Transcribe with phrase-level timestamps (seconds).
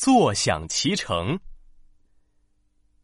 [0.00, 1.38] 坐享其成。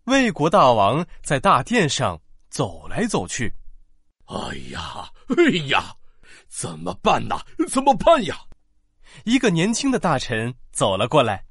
[0.05, 3.53] 魏国大王在大殿上走来走去。
[4.25, 5.95] 哎呀，哎呀，
[6.49, 7.39] 怎么办呐？
[7.69, 8.41] 怎么办呀？
[9.25, 11.45] 一个年轻的大臣走了过来。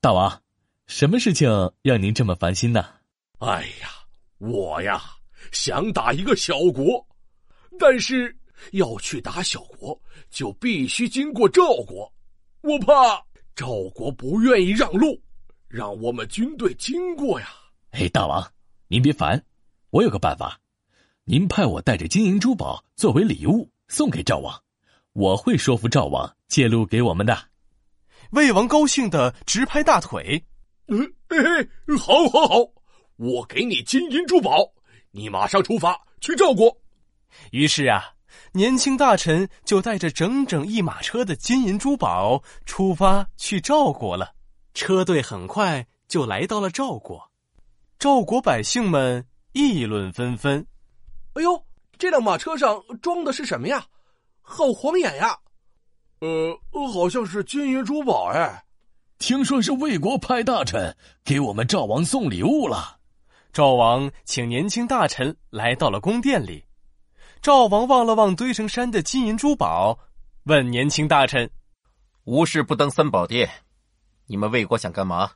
[0.00, 0.40] 大王，
[0.86, 1.50] 什么事情
[1.82, 2.88] 让您这么烦心呢？
[3.40, 3.90] 哎呀，
[4.38, 5.02] 我呀
[5.50, 7.04] 想打一个小国，
[7.80, 8.32] 但是
[8.70, 10.00] 要去打小国，
[10.30, 12.12] 就必须经过赵国。
[12.60, 13.20] 我怕
[13.56, 15.20] 赵国不愿意让路，
[15.68, 17.48] 让我们军队经过呀。
[17.90, 18.44] 哎，大王，
[18.88, 19.40] 您别烦，
[19.90, 20.58] 我有个办法，
[21.22, 24.60] 您派我带着金银珠宝作为礼物送给赵王，
[25.12, 27.38] 我会说服赵王借路给我们的。
[28.32, 30.44] 魏王高兴的直拍大腿，
[30.88, 31.38] 嗯，嘿，
[31.96, 32.56] 好，好，好，
[33.16, 34.68] 我给你金银珠宝，
[35.12, 36.76] 你马上出发去赵国。
[37.52, 38.02] 于是啊，
[38.52, 44.32] 年轻大臣就带着整整一马车的金银珠宝出发去赵国了。
[44.74, 47.30] 车队很快就来到了赵国。
[47.98, 50.66] 赵国百姓们议论纷纷
[51.34, 51.64] ：“哎呦，
[51.96, 53.86] 这辆马车上装的是什么呀？
[54.42, 55.38] 好晃眼呀！
[56.20, 56.58] 呃，
[56.92, 58.64] 好像是金银珠宝哎。
[59.18, 62.98] 听说是魏国派大臣给我们赵王送礼物了。”
[63.52, 66.64] 赵王请年轻大臣来到了宫殿里。
[67.44, 69.98] 赵王望了望堆成山的金银珠宝，
[70.44, 71.50] 问年轻大臣
[72.24, 73.46] ：“无事不登三宝殿，
[74.26, 75.30] 你们魏国想干嘛？”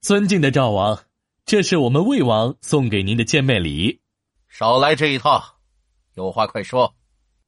[0.00, 0.96] 尊敬的赵王。
[1.44, 4.00] 这是我们魏王送给您的见面礼，
[4.48, 5.42] 少来这一套，
[6.14, 6.94] 有话快说。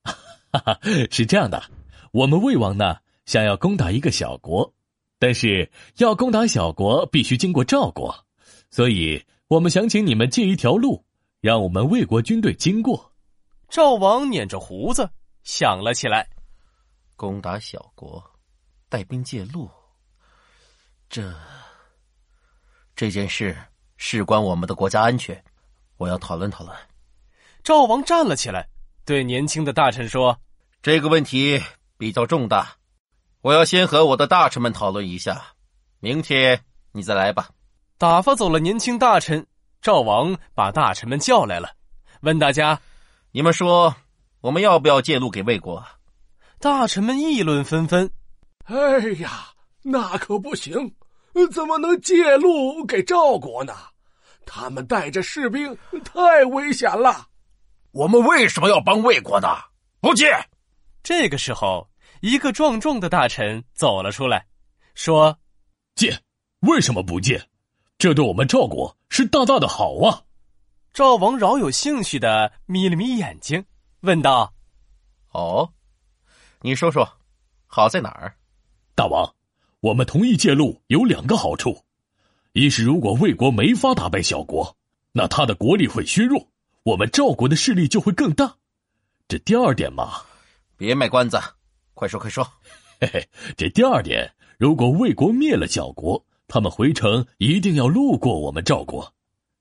[0.03, 0.81] 哈哈，
[1.13, 1.63] 是这样的，
[2.11, 4.75] 我们魏王呢想要攻打一个小国，
[5.21, 8.13] 但是要攻打小国必须经过赵国，
[8.73, 11.05] 所以我们想请你们借一条路，
[11.41, 13.10] 让我们魏国军队经过。
[13.71, 15.09] 赵王捻着胡子
[15.45, 16.29] 想了起来，
[17.15, 18.23] 攻打小国，
[18.89, 19.71] 带兵借路，
[21.09, 21.33] 这
[22.97, 23.57] 这件事。
[24.03, 25.45] 事关我们的国家安全，
[25.99, 26.75] 我要讨论讨论。
[27.63, 28.67] 赵王站了起来，
[29.05, 30.41] 对年轻的大臣说
[30.81, 31.63] ：“这个问题
[31.99, 32.77] 比较重大，
[33.43, 35.45] 我要先和我的大臣们讨论一下。
[35.99, 37.51] 明天你再来吧。”
[37.99, 39.47] 打发走了年轻大臣，
[39.83, 41.71] 赵王把大臣们叫来了，
[42.23, 42.81] 问大家
[43.33, 43.95] ：“你们说，
[44.41, 45.85] 我们要不要借路给魏国？”
[46.59, 48.11] 大臣们议论纷纷
[48.67, 49.49] ：“哎呀，
[49.83, 50.95] 那可不行！
[51.53, 53.73] 怎么能借路给赵国呢？”
[54.45, 57.29] 他们带着士兵太危险了，
[57.93, 59.49] 我们为什么要帮魏国呢？
[60.01, 60.27] 不借。
[61.03, 61.89] 这个时候，
[62.21, 64.45] 一个壮壮的大臣走了出来，
[64.95, 65.39] 说
[65.95, 66.21] ：“借？
[66.61, 67.49] 为什么不借？
[67.97, 70.23] 这对我们赵国是大大的好啊！”
[70.93, 73.65] 赵王饶有兴趣的眯了眯眼睛，
[74.01, 74.53] 问道
[75.31, 75.71] ：“哦，
[76.63, 77.09] 你说说，
[77.67, 78.35] 好在哪儿？”
[78.97, 79.33] 大王，
[79.81, 81.85] 我们同意借路有两个好处。
[82.53, 84.77] 一是，如果魏国没法打败小国，
[85.13, 86.49] 那他的国力会削弱，
[86.83, 88.57] 我们赵国的势力就会更大。
[89.29, 90.23] 这第二点嘛，
[90.77, 91.41] 别卖关子，
[91.95, 92.45] 快说快说。
[93.01, 94.29] 嘿嘿，这第二点，
[94.59, 99.15] 如果魏国灭了小国，他们回城一定要路过我们赵国，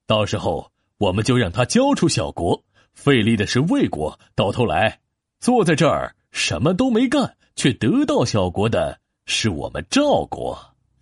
[0.07, 2.62] 到时候我们就让他交出小国，
[2.94, 5.00] 费力的是魏国，到头来
[5.40, 10.54] 坐在这儿什么都没干，却得到小国的是我们赵国。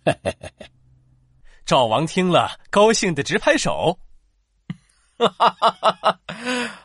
[0.06, 0.66] 嘿嘿嘿嘿。
[1.66, 3.98] 赵王听了，高兴的直拍手。
[5.18, 6.20] 哈哈哈哈哈！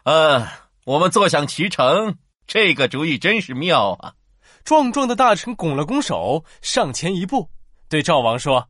[0.05, 0.47] 嗯，
[0.85, 4.15] 我们坐享其成，这个主意真是妙啊！
[4.63, 7.51] 壮壮的大臣拱了拱手，上前一步，
[7.89, 8.69] 对赵王说：“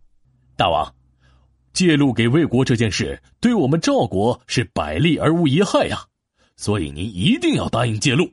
[0.58, 0.94] 大王，
[1.73, 6.06] 借路给魏国这件事，对我们赵国是百利而无一害呀，
[6.56, 8.31] 所以您一定要答应借路。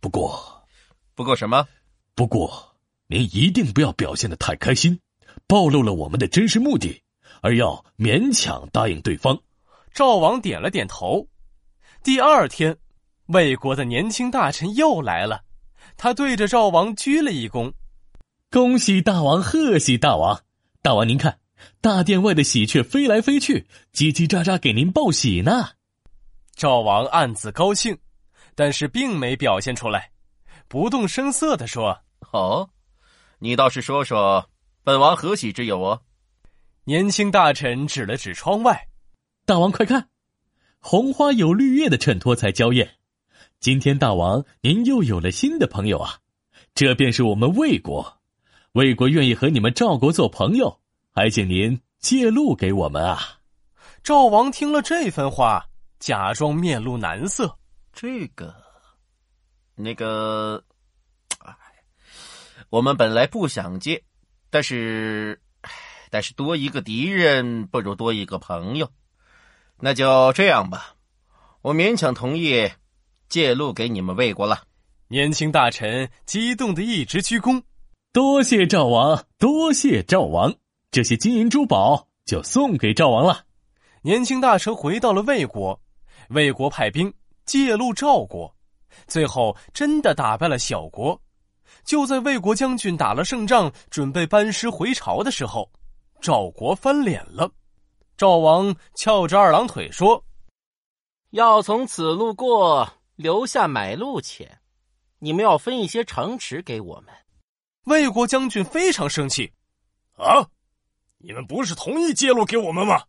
[0.00, 0.66] 不过，
[1.14, 1.68] 不过什么？
[2.14, 2.74] 不过
[3.06, 4.98] 您一定不要表现的太开心。”
[5.46, 7.02] 暴露了我们的真实目的，
[7.40, 9.38] 而要勉强答应对方。
[9.92, 11.26] 赵王点了点头。
[12.02, 12.76] 第二天，
[13.26, 15.42] 魏国的年轻大臣又来了，
[15.96, 17.72] 他对着赵王鞠了一躬
[18.50, 20.42] ：“恭喜大王，贺喜大王！
[20.82, 21.38] 大王您看，
[21.80, 25.70] 大殿外的喜鹊飞来飞去，叽叽喳喳给您报喜呢。”
[26.54, 27.98] 赵王暗自高兴，
[28.54, 30.10] 但是并没表现出来，
[30.68, 32.02] 不动声色的说
[32.32, 32.70] ：“哦，
[33.38, 34.48] 你倒是说说。”
[34.84, 36.02] 本王何喜之有哦？
[36.82, 38.88] 年轻大臣指了指窗外，
[39.46, 40.08] 大王快看，
[40.80, 42.96] 红花有绿叶的衬托才娇艳。
[43.60, 46.18] 今天大王您又有了新的朋友啊，
[46.74, 48.20] 这便是我们魏国。
[48.72, 50.80] 魏国愿意和你们赵国做朋友，
[51.14, 53.18] 还请您借路给我们啊。
[54.02, 55.66] 赵王听了这番话，
[55.98, 57.58] 假装面露难色。
[57.92, 58.54] 这个，
[59.74, 60.64] 那个，
[61.40, 61.54] 哎，
[62.70, 64.02] 我们本来不想借。
[64.48, 65.38] 但是，
[66.08, 68.90] 但是多一个敌人不如多一个朋友。
[69.78, 70.94] 那就这样吧，
[71.60, 72.70] 我勉强同意
[73.28, 74.62] 借路给你们魏国了。
[75.08, 77.62] 年轻大臣激动的一直鞠躬，
[78.14, 80.54] 多谢赵王，多谢赵王，
[80.92, 83.46] 这些金银珠宝就送给赵王了。
[84.02, 85.80] 年轻大臣回到了魏国，
[86.28, 87.10] 魏国派兵
[87.46, 88.54] 借路赵国，
[89.06, 91.18] 最后真的打败了小国。
[91.82, 95.72] 就在魏国将军打了胜仗，准备班师回朝的时候，
[96.20, 97.50] 赵国翻脸了。
[98.18, 100.22] 赵王翘着二郎腿说
[101.32, 102.86] ：“要从此路过，
[103.16, 104.60] 留下买路钱。
[105.20, 107.14] 你们要分一些城池给我们。”
[107.84, 109.50] 魏国将军非常生气
[110.18, 110.46] ：“啊，
[111.22, 113.04] 你们不是同意借路给我们吗？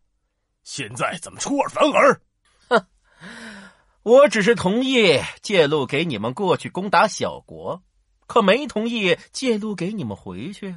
[0.62, 2.20] 现在怎么出尔反尔
[2.70, 2.86] ？”“哼，
[4.02, 7.82] 我只是同意借路给你们过去攻打小国。”
[8.26, 10.74] 可没同意借路给你们回去。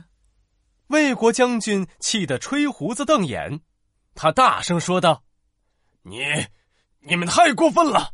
[0.88, 3.62] 魏国将军气得吹胡子瞪眼，
[4.16, 5.24] 他大声说道
[6.04, 6.19] ：“你，
[7.00, 8.12] 你们太过分了！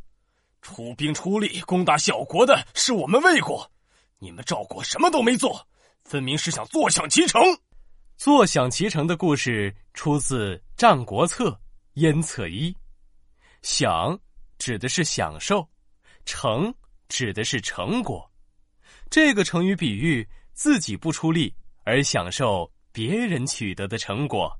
[0.61, 3.71] 出兵出力攻打小国的是我们魏国，
[4.19, 5.67] 你们赵国什么都没做，
[6.03, 7.41] 分明是想坐享其成。”
[8.15, 11.49] 坐享其成的故事出自《战国策·
[11.95, 12.71] 燕策一》，
[13.61, 14.17] 享
[14.57, 15.67] 指的是享受，
[16.25, 16.73] 成
[17.09, 18.29] 指的是成果。
[19.09, 24.57] 这个成语比喻自己不出力而享受别人取得的成果。